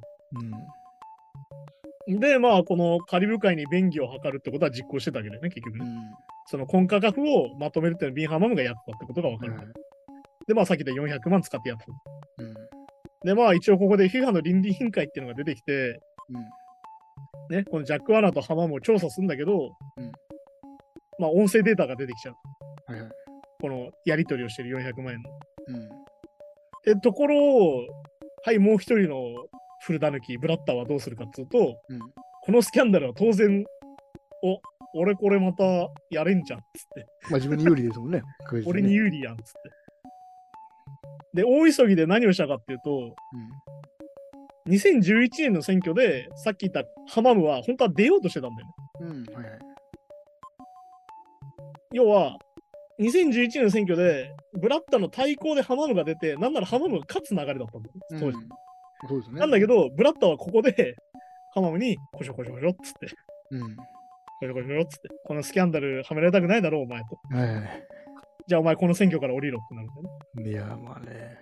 [2.07, 2.19] うん。
[2.19, 5.86] で、まあ、このカリブ海に便宜を図るってことは実行してたわけだよね、結局ね。
[5.86, 6.01] うん。
[6.47, 9.53] そのコンカカフをまとめるっていうのはビンハマムがやったってことが分かる。
[9.53, 9.65] はい
[10.47, 11.86] で、まあ、さっきで400万使ってやった。
[12.38, 12.53] うん。
[13.25, 15.99] で、まあ、一応ここで FIFA の倫理委員会っていうのが出てきて、
[17.49, 17.58] うん。
[17.58, 20.12] ね、このジャック・ワーナーとハマムを調査するんだけど、うん
[21.19, 22.36] まあ、音声データが出てきちゃう。
[22.91, 23.12] はいはい。
[23.62, 25.29] このやり取りをしてる400万円の。
[25.67, 25.89] うん。
[26.84, 27.88] で、ところを、
[28.45, 29.21] はい、もう一人の
[29.86, 31.99] フルダヌキ、ブラッターはどうするかっていうと、うん。
[32.45, 33.63] このスキャンダルは当然、
[34.43, 34.60] お、
[34.99, 35.63] 俺これまた
[36.10, 37.06] やれんじゃんっつって。
[37.29, 38.21] まあ自分に有利ですもんね
[38.65, 39.69] 俺に有利やんっつって。
[41.34, 43.15] で、大急ぎで何をしたかっていうと、
[44.69, 48.74] 2011年の選挙で、さっき言ったハマムは本当は出ようとしてたんだよね。
[49.02, 49.17] うん。
[49.17, 49.36] うん。
[49.36, 49.60] はいはい。
[51.91, 52.38] 要は、
[53.00, 58.38] 2011年の選挙で、ブラッタの対抗でハマムが出て、なんならハマムが勝つ流れだったんだよ、当時。
[58.38, 58.50] うん
[59.08, 59.39] そうですね。
[59.39, 60.96] なんだけど、ブラッタはここで、
[61.54, 63.08] ハマムに、こしょこしょこしょっつって、
[63.52, 63.76] うん。
[63.76, 63.84] こ
[64.43, 67.19] しょこしょっつって、このスキャンダルはめられたくないだろう、お前と。
[67.30, 67.88] はいはい。
[68.47, 70.51] じゃあお前この選挙から降りろってなるんだよね。
[70.51, 71.38] いや、まあね。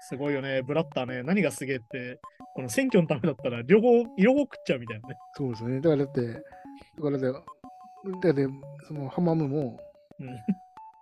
[0.00, 0.62] すごいよね。
[0.62, 2.18] ブラッターね、何がすげえって、
[2.54, 5.16] この選挙のためだったら両方、両方食っちゃうみたいなね。
[5.34, 5.80] そうですね。
[5.80, 6.40] だからだって、だ
[7.02, 8.48] からだだって
[8.88, 9.78] そのハマムも、
[10.18, 10.28] うん。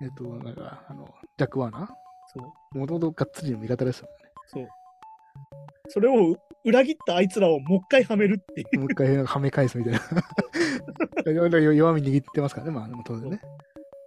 [0.00, 1.88] えっと、なんか、あの、ジャック・ワーナ
[2.32, 2.76] そう。
[2.76, 4.18] ーもともとがっつりの味方ですもんね。
[4.46, 4.68] そう。
[5.88, 8.80] それを裏切ったあいつらをもう一回はめるっていう。
[8.80, 10.00] もう一回はめ返すみたいな。
[11.32, 13.40] 弱み握ってますからね、まあ、当然ね。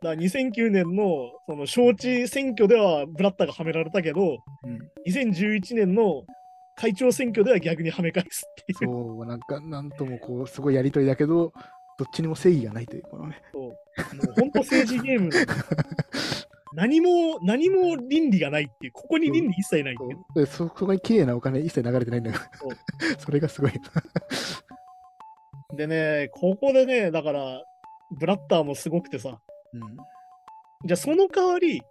[0.01, 4.79] だから2009年のその招致選挙ではブラッターがはめられたけど、うん。
[5.07, 6.23] 2011年の
[6.75, 8.91] 会長選挙では逆にはめ返すっていう。
[8.91, 11.53] そう、なんか、なんともこう、すごいやりとりだけど、
[11.99, 13.43] どっちにも正義がないという、このね。
[13.51, 13.75] そうもう
[14.39, 15.31] 本当政治ゲームの
[16.73, 20.45] 何も、何も倫理がないっていう、ここに倫理一切ないっていう。
[20.45, 22.71] でそそこに綺麗なお金一切流れてないんだからそう、
[23.19, 23.71] それがすごい。
[25.75, 27.63] でね、ここでね、だから、
[28.17, 29.39] ブラッターもすごくてさ、
[29.73, 29.81] うん。
[30.85, 31.81] じゃあその代わり、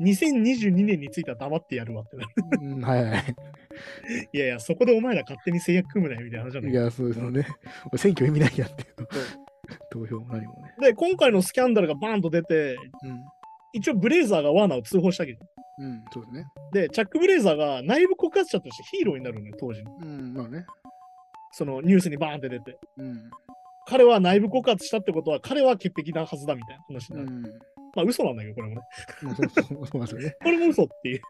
[0.00, 2.28] 2022年については黙ってやるわってなる。
[2.62, 3.36] うん、はいはい。
[4.32, 6.80] いやいや、そこでお前ら勝手に制約組むなよみたいな話なんだけど。
[6.80, 7.46] いや、そうですよね。
[7.96, 9.08] 選挙意味ないやっていう。
[9.90, 10.74] 投票も何もね。
[10.80, 13.24] で、今回のスキャンダルがバーンと出て、うん。
[13.72, 15.40] 一応ブレイザーがワーナーを通報したけど、
[15.78, 16.46] うん、そうですね。
[16.72, 19.96] で、チャック・ブレイザーが内部告発者としてヒーローになるのよ、当時の。
[20.00, 20.64] うん、まあね。
[21.50, 22.78] そのニュースにバーンって出て。
[22.98, 23.30] うん。
[23.86, 27.28] 彼は内部告発したってことは、彼は潔癖なはずだみたいな話になる。
[27.28, 27.42] うん。
[27.42, 28.80] まあ、嘘なんだけど、これもね。
[30.42, 31.20] これも嘘っていう。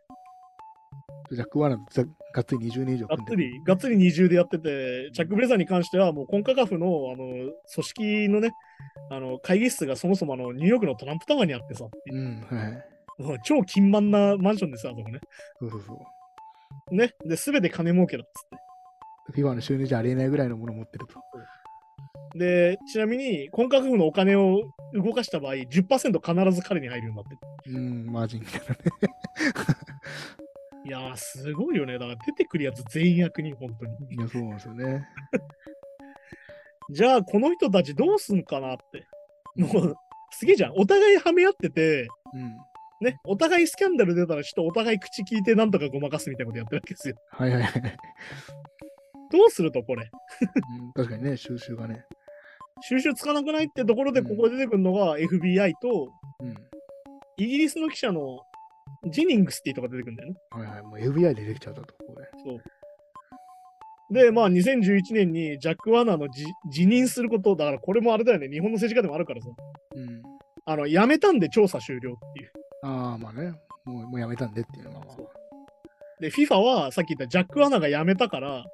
[1.32, 3.36] ジャック・ワーナーとがっつり20年以上がっつ。
[3.36, 8.52] り、がっつり二重でやってて、チャック・ブレイザーに関しては、もうコンカカフの、あの、組織のね、
[9.10, 13.22] あの、会議室がそもそもあの、ニューヨークのトランプタワーにあってさ、うん、はい。
[13.22, 15.20] もう超金満なマンションですよ、あそこね。
[15.60, 15.94] そうそうそ
[16.90, 16.94] う。
[16.94, 17.10] ね。
[17.24, 19.40] で、すべて金儲けだっつって。
[19.40, 21.14] FIFA の収入じゃありえないぐらいのものを持ってると。
[22.34, 27.24] で、ちなみに、コンカカフのお金を動かした場合、10%必ず彼に入るようになっ
[27.62, 27.76] てる。
[27.76, 28.76] うん、マージンみたいなね。
[30.86, 31.94] いやー、すごいよね。
[31.94, 34.14] だから出てくるやつ全員役に、本当に。
[34.16, 35.08] いや、そうなんですよね。
[36.90, 39.06] じゃあ、この人たちどうすんかなって。
[39.56, 39.94] もう、
[40.30, 40.72] すげえじゃん。
[40.76, 42.56] お互いはめ合ってて、うん。
[43.00, 47.16] ね、お互いスキャンダル出たら、ちょっとお互い口聞いてなんとかごまかすみたいなことやってるわけですよ。
[47.30, 47.96] はいはいはい。
[49.30, 50.10] どうすると、これ？
[50.80, 52.04] うん、確かにね、収集がね。
[52.88, 56.54] 収集つかなくないってところで、うんここで出てくるのが FBI と、うん。
[57.36, 58.40] イギリスの記者の
[59.10, 60.36] ジェニングスっていう人が出てくるんだよね。
[60.50, 60.82] はいはい。
[60.82, 62.28] もう FBI で出てきちゃったと、これ。
[62.44, 62.62] そう。
[64.12, 69.48] で、まあ、2011年にジャック・ワーナーのじ辞任すること、だからこれもあれだよね、日本の政治家でもあるからさ、
[69.96, 70.22] うん。
[70.66, 72.52] あの、辞めたんで調査終了っていう。
[72.82, 73.52] ああ、まあね。
[73.84, 75.06] もうもうやめたんでっていうのは。
[76.20, 78.64] で、FIFA はさっき言ったジャック・ワーナーが辞めたから、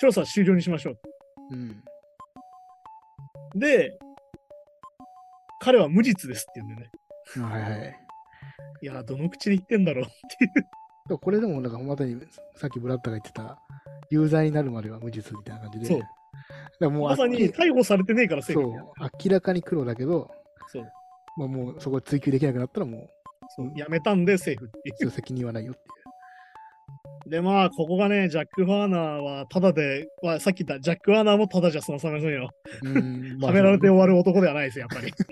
[0.00, 0.98] 調査終了にしましょう。
[1.50, 1.84] うん。
[3.54, 3.60] うん。
[3.60, 3.98] で、
[5.60, 6.90] 彼は無実ですって言うんだよね。
[7.48, 7.96] はいはい。
[8.82, 10.06] いや、どの口で言ってんだろうっ
[10.38, 10.48] てい
[11.10, 11.18] う。
[11.18, 12.16] これでも、なんかまさに
[12.56, 13.58] さっきブラッタが言ってた、
[14.10, 15.86] 有罪になるまでは無実みたいな感じで。
[15.86, 16.00] そう
[16.80, 18.72] だもうまさに逮捕されてねえからそう。
[19.24, 20.30] 明らかに黒だけど、
[20.68, 20.92] そう。
[21.36, 23.08] まあ、もうそこ追及できなくなったらも
[23.56, 26.01] そう辞めたんでセーフっていう責任はないよっていう。
[27.26, 32.50] で、まあ、ここがね、ジャック・ワーナーはただで、まあ、さっき言ったジャック・ワーナーもただじゃ済まさませんよ。
[32.82, 35.12] うん、まはあめられて終わる男ではないですよ、やっぱり。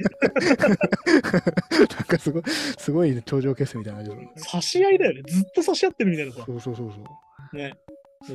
[1.89, 2.43] なんかすごい、
[2.79, 4.03] すごい頂上決戦みたいな
[4.37, 5.23] 差し合いだよね。
[5.27, 6.45] ずっと差し合ってるみたいなさ。
[6.47, 6.97] そうそうそうそ
[7.53, 7.57] う。
[7.57, 7.75] ね。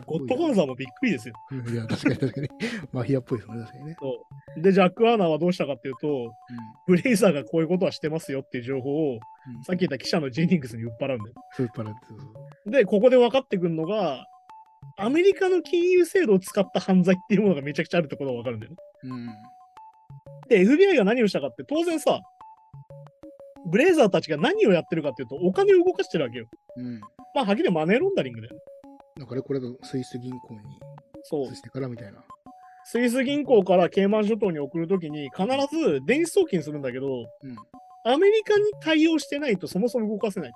[0.06, 1.36] ゴッドファーザーもびっくりですよ。
[1.52, 2.50] うんいや、確かに確かに。
[2.92, 3.96] マフィアっぽいですね、確かにね。
[4.00, 4.26] そ
[4.58, 6.34] うで、ジャック・ワーナーはどうしたかっていうと、
[6.88, 9.64] ブレイザーがこういうことはしてますよっていう情報を、うん。
[9.64, 11.34] さっき言った記者のジェニングスに売っ払うんだよ。
[11.52, 12.08] スーパーランツ。
[12.10, 12.16] そ
[12.68, 14.26] うで、ここで分かってくるのが、
[14.98, 18.78] アメリカの金融制度を使った犯罪っていうものがめちゃくちゃあるってことが分かるんだよね。
[19.04, 19.28] うん。
[20.48, 22.22] で、FBI が何をしたかって、当然さ、
[23.68, 26.48] ブレイザーたちが何をやってるかっていうと、お金を動かしてるわけよ。
[26.78, 27.00] うん。
[27.34, 28.60] まあ、はっきりマネーロンダリングだよね。
[29.18, 30.60] なんかね、これがスイス銀行に
[31.24, 31.56] そう移。
[31.56, 32.24] してからみたいな。
[32.84, 37.56] スイス銀行からケイマン諸島に送るときに、必ず電子送金するんだけど、うん。
[38.04, 40.52] アメリカに対応してないとそもそも動かせない。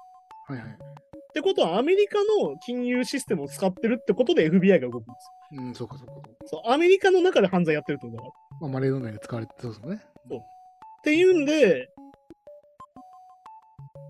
[0.48, 0.68] はいはい。
[0.68, 0.74] っ
[1.34, 6.14] てことは、アメリカの金融システムを使ってるってことで FBI が動くんですうん、そうかそうか
[6.46, 8.34] そうアメリカの中で犯罪やってるってことだから。
[8.62, 10.02] まあ、マレード内が使われてそうですもんね。
[10.36, 11.88] っていうんで、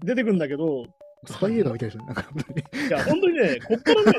[0.03, 0.85] 出てくるんだけど、
[1.25, 2.07] スパイ映画みたいですよね。
[2.07, 2.59] なんか本当に。
[2.87, 4.13] いや、本当にね、こっからね、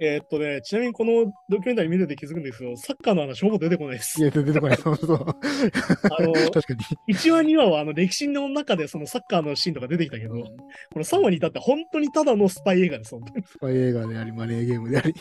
[0.00, 4.24] えーっとね、ちなみにこのドキュメンタリー見てて気づくんですけど、サッカーの話ほぼ出てこないですい。
[4.24, 4.76] や、出てこない。
[4.78, 5.18] そうそう。
[5.18, 6.74] あの、確か
[7.06, 7.14] に。
[7.14, 10.50] 1話、2話はあの歴史の中でそのサッカーのシーンとか出てきたけど、うんこ
[10.96, 13.44] の3話に至って本当にただのスパイ映画です、本当に。
[13.44, 15.14] スパイ映画であり、マネーゲームであり。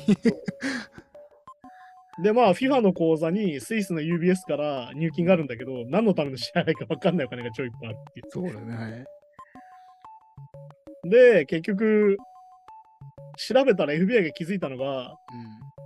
[2.22, 8.26] で、まあ、FIFA の口座にスイスの UBS から入金があるんだけど、何のための支払いか分かんないお金がちょいいっぱいあるっていう。
[8.30, 9.06] そうだね。
[11.04, 11.10] はい。
[11.10, 12.18] で、結局、
[13.38, 15.16] 調べたら FBI が気づいたのが、うん。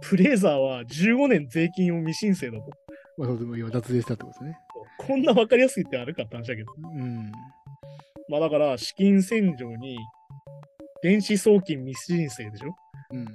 [0.01, 2.69] プレーザーは15年税金を未申請だと。
[3.17, 4.57] まあ、そうでも、要は脱税したってことですね。
[4.99, 6.71] こんな分かりやすいってあるかって話だけど。
[6.83, 7.31] うん。
[8.29, 9.97] まあだから、資金洗浄に、
[11.01, 12.75] 電子送金未申請でしょ
[13.11, 13.25] うん。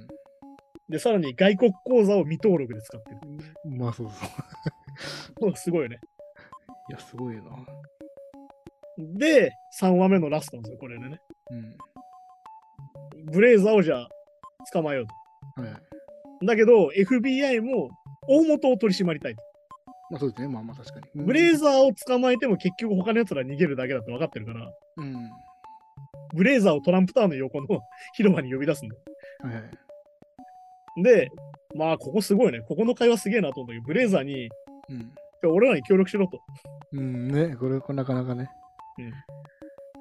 [0.89, 3.17] で、さらに外国口座を未登録で使ってる。
[3.77, 4.11] まあ、そう
[5.39, 5.55] そう。
[5.55, 5.99] すごいよね。
[6.89, 7.57] いや、すごいよな。
[9.17, 11.19] で、3話目のラストなんですよ、これでね。
[11.53, 13.31] うん。
[13.31, 14.09] ブレイザーをじゃあ、
[14.71, 15.07] 捕まえよう
[15.55, 15.61] と。
[15.61, 16.45] はい。
[16.45, 17.89] だけど、FBI も
[18.27, 19.43] 大元を取り締まりたいと。
[20.09, 20.47] まあ、そうですね。
[20.47, 21.23] まあまあ、確かに。
[21.23, 25.29] ブレイザーを捕まえても結局他の奴ら逃げるだけだって分かってるから、うん。
[26.33, 27.67] ブレイザーをトランプタワーの横の
[28.13, 29.01] 広場に呼び出すんだよ。
[29.43, 31.03] はいはい。
[31.03, 31.29] で、
[31.75, 32.61] まあ、ここすごいね。
[32.61, 34.49] ここの会話すげえなと思うんだけど、ブレイザーに、
[34.89, 35.13] うん。
[35.45, 36.39] 俺らに協力しろと。
[36.93, 38.49] うんね、これ、これなかなかね。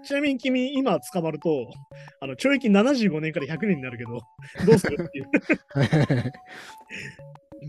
[0.05, 1.71] ちなみに君、今捕まると、
[2.21, 4.21] あの懲役75年から100年になるけど、
[4.67, 5.31] どうするっていう。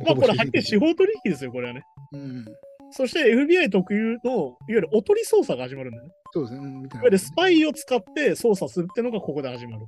[0.06, 1.84] まあ、これ、はっきり司法取引ですよ、これはね。
[2.14, 2.46] うん。
[2.90, 6.12] そして FBI 特有の、いわゆるおとり捜査が始まるんだよね。
[6.32, 6.60] そうですね。
[6.60, 9.86] いないわゆるスパイを使って捜査するっていうのがここで始まる。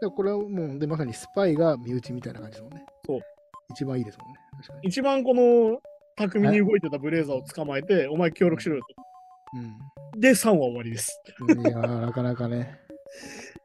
[0.00, 2.84] でこれはもう、で、まさにスパイが身内みたいな感じですもんね。
[3.06, 3.20] そう。
[3.70, 4.38] 一番いいですもんね。
[4.62, 4.88] 確かに。
[4.88, 5.80] 一番この
[6.16, 9.09] 巧みに動いてたブレイザーを捕まえて、お前協力しろよと。
[10.16, 11.20] で、3話終わりです。
[11.48, 11.60] うん。
[11.60, 12.78] いやー、なかなかね。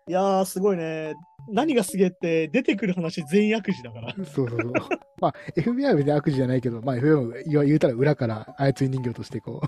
[0.08, 1.13] いやー、すごいね。
[1.50, 4.13] 何がすげえって、出てくる話全員悪事だから。
[4.13, 4.71] そうそうそう。
[5.19, 9.62] まあ、FBI は別に悪事じゃないけど、まあ、FBI も言うたら裏から操り人形として、こ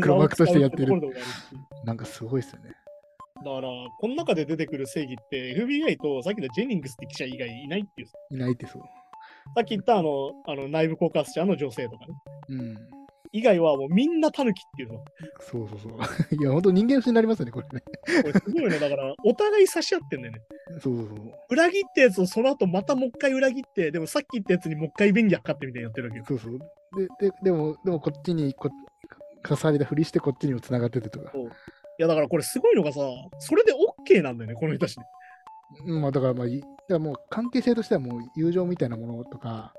[0.00, 1.00] 黒幕としてやってる
[1.84, 2.70] なんかすごいですよね。
[3.44, 3.68] だから、
[4.00, 8.08] この中で出てくる正義って、FBI とさっきのジェニングスって記者以外いないっていう。
[8.34, 8.82] いないってそう。
[9.54, 12.14] さっき言ったあの、あの内部告発者の女性とかね。
[12.48, 12.76] うん。
[13.32, 15.04] 以外はもうみんなタヌキっていうの。
[15.40, 15.92] そうそうそう。
[16.34, 17.82] いや、本当人間不信になりますよね、これね。
[18.22, 18.78] これすごいよね。
[18.78, 20.40] だから、お互い差し合ってんだよね。
[20.80, 21.18] そうそうそう。
[21.50, 26.24] 裏切ったやつをその後またもう一回裏切って、でもさっき言ったやつにもう一回便宜図ってみたいにやってるわけよ。
[26.26, 26.58] そうそう。
[27.20, 28.70] で、ででも、でもこっちにこ、
[29.48, 31.32] 重ねたふりしてこっちにも繋がっててとか。
[31.98, 33.00] いやだからこれすごいのがさ、
[33.38, 35.04] それで OK なんだよね、この人たちね。
[35.86, 39.72] うんまあ、だからまあ、いだからもう関係性としてはもう友情みたいなものとか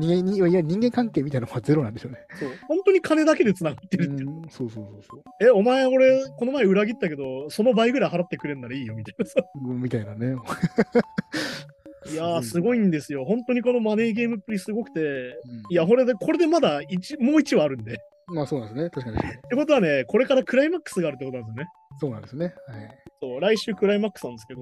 [0.00, 2.18] 人間にいや人間関係みたいなのはゼロなんでしょうね。
[2.38, 2.50] そう。
[2.68, 4.30] 本当に金だけで繋がってるっていう。
[4.30, 5.22] うん、そうそうそうそう。
[5.40, 9.42] え、お前俺、この前裏切ったけど、その倍ぐらい払ってくれんならいいよ、みたいなさ。
[9.62, 10.36] みたいなね。
[12.10, 13.24] いやー、すごいんですよ。
[13.24, 17.92] 本当にこのマネーゲームっぷりすごくて、うんいや、これで、これでまだ一もう1話あるんで。
[17.92, 17.96] っ
[18.34, 18.90] まあそうなんですね。
[18.90, 19.42] 確かに確かに。
[19.42, 21.70] てことはね、これからクライマックスがあるってことなんですよね。
[22.00, 22.54] そうなんですね。
[22.66, 22.98] はい。
[23.20, 24.60] そう、来週クライマックスなんですけど。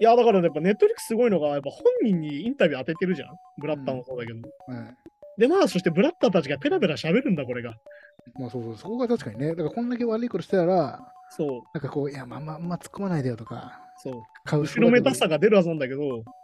[0.00, 3.36] いや、だからね、やっぱネットリックスすごいのが、やっぱ本人にインタビュー当ててるじゃん。
[3.58, 4.40] ブラッターもそうだけど。
[4.66, 4.94] はい
[5.38, 7.74] で、まあ、そしてブラッターたちがペラペラ喋るんだ、これが。
[8.38, 9.48] まあそうそう、そこが確かにね。
[9.48, 11.00] だからこんだけ悪いことしてたら、
[11.30, 14.22] そう、なんかこう、いや、まあまあ、あんま突っ込まないでよとか、そう。
[14.44, 16.00] 後ろめたさが出るはずなんだけど、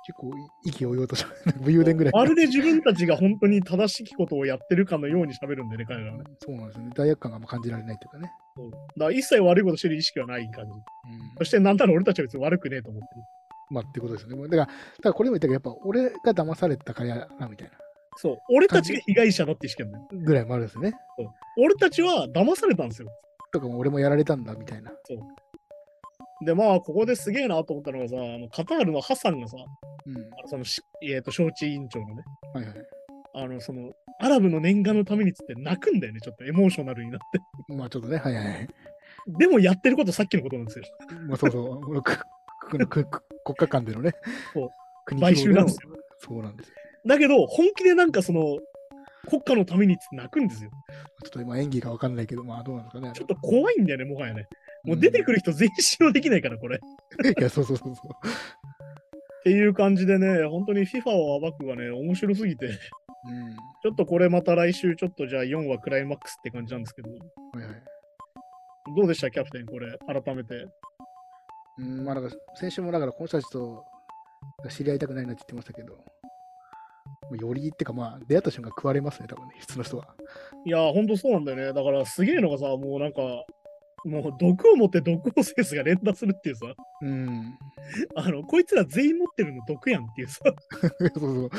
[0.07, 0.31] 結構
[0.65, 1.27] 意気揚々とし
[1.61, 2.13] 武勇伝ぐらい。
[2.15, 6.25] まるで自分たちが本当に正しきことをやってるかのように喋るんでね、彼らはね。
[6.39, 6.91] そうなんですよね。
[6.97, 8.33] 罪悪感が感じられないというかね。
[8.57, 10.71] そうだから一切悪いことしてる意識はない感じ。
[10.71, 10.79] うん
[11.39, 13.23] そして、なんなら俺たちは別に悪くねえと思ってる。
[13.71, 14.49] まあってことですよね。
[14.49, 14.73] だから、だか
[15.05, 17.75] らこれも言ったけど、やっぱ俺が騙されたからやなみたいな
[18.21, 18.39] そう。
[18.51, 20.09] 俺たちが被害者だって意識なんだよ。
[20.13, 20.93] ぐらいもあるんですよね。
[21.57, 23.09] 俺たちは騙されたんですよ。
[23.53, 24.91] とかも俺もやられたんだみたいな。
[26.45, 29.57] で、まあ、ここですげえなと思ったのがさ、あのカタールのハサンがさ、
[30.07, 30.17] うん。
[30.17, 32.75] あのそのし、えー、と招致委員長のね、はいはい。
[33.35, 37.21] あの、その、アラブの念願のためにっつって泣くんだよね、ちょっとエモーショナルになっ
[37.69, 37.73] て。
[37.73, 38.69] まあちょっとね、はいはいはい。
[39.39, 40.85] でもやってることさっきのことなんですよ。
[41.29, 42.03] まあそうそう。
[42.69, 42.87] 国
[43.57, 44.13] 家間でのね。
[44.53, 44.69] そう
[45.07, 45.91] 国買収なんですよ。
[46.19, 46.75] そうなんですよ。
[47.07, 48.59] だけど、本気でなんかその、
[49.29, 50.71] 国家のためにって泣くんですよ。
[51.25, 53.13] ちょっと今演技がわかんないけど、まあどうなんですかね。
[53.15, 54.47] ちょっと怖いんだよね、もはやね。
[54.85, 56.79] もう出てくる人全員信用できないから、これ。
[57.39, 58.09] いや、そうそうそうそう。
[59.45, 62.73] ていう感じでね、本当に FIFA を暴くがね、面白すぎて、うん。
[63.83, 67.83] ちょっとこれまた来週、ちょっとじゃあ4話クライマックスって感じなんですけど、はいはい。
[68.97, 70.67] どうでした、キャプテン、これ、改めて。
[71.79, 73.85] うん、まあだから先週もだからこの人たちと
[74.69, 75.97] 知り合いたくないなって言ってましたけど、
[77.37, 80.15] よりってかまあ出会った瞬間食われますね、多分ね、普通の人は。
[80.65, 81.73] いやー、ほんとそうなんだよね。
[81.73, 83.21] だから、すげえのがさ、もうなんか、
[84.05, 86.67] もう毒を持って毒をセースが連打するっていうさ、
[87.03, 87.59] うん。
[88.15, 90.41] あの、こいつら全員持ってるの毒やんっていうさ、
[90.99, 91.51] そうそう。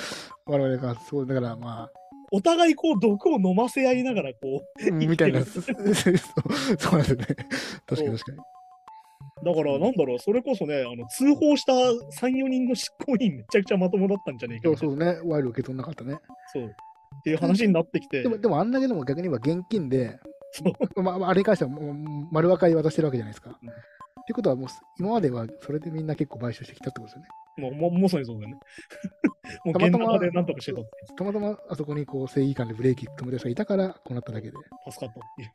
[0.45, 1.89] 我々がそう、だからま
[2.31, 7.25] お互いこう毒を飲ませ合いながらこう、あ、みたいな、 そうなんですよね。
[7.87, 8.37] 確かに確かに。
[9.43, 16.17] だからなんだろう、それこそね、あの通報した3、4人の執行員めちゃくちゃまともだったんじゃねえかそうね、ワイル受け取んなかったね。
[16.53, 16.65] そう。
[16.65, 20.19] っていう話になってきて、でも、でもあんだけでも逆に言えば現金で、
[20.51, 21.95] そう まあ、あれに関してはもう
[22.31, 23.57] 丸分かり渡してるわけじゃないですか。
[23.61, 23.69] うん
[24.19, 27.27] っていうことはもう今まではそれでみんな結構買収してきたってことですよね。
[27.57, 28.59] もうももうそうにそうだよね。
[29.65, 30.83] もうたまたまでなんとかしてた
[31.15, 34.57] たまたまあそこにこう正義感でブレーキ止めてる人がいたからこうなっただけで。
[34.87, 35.51] 助かったっていう。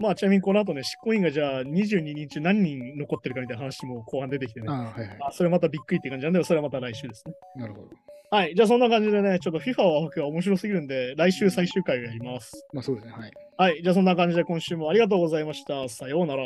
[0.00, 4.66] まあちなみにこの後ね、執行員がじゃあ22人中何人残ってるかみたいな話も後半出てきてね。
[4.68, 5.18] ああ、はいはい。
[5.28, 7.34] あそれまたびっくりって感じなんで、それはまた来週ですね。
[7.56, 7.88] なるほど。
[8.30, 8.54] はい。
[8.54, 12.66] じゃあそんな感じでね、ちょっと FIFA を吐くが面白すぎるんで、来週最終回をやります。
[12.72, 13.12] まあそうですね。
[13.12, 13.32] はい。
[13.58, 13.82] はい。
[13.82, 15.86] じゃあそんな感じで今週もありがとうございました。
[15.88, 16.44] さようなら。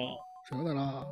[0.49, 1.07] さようなら。